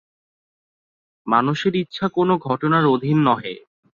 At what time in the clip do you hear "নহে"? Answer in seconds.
3.23-3.55